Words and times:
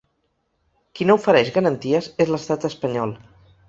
Qui 0.95 1.07
no 1.11 1.17
ofereix 1.21 1.53
garanties 1.59 2.11
és 2.27 2.35
l’estat 2.35 2.71
espanyol. 2.75 3.19